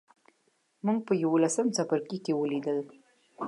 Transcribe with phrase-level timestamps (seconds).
[0.85, 2.77] موږ په یوولسم څپرکي کې ولیدل.